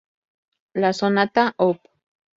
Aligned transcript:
La 0.73 0.93
Sonata 0.93 1.53
Op. 1.57 1.77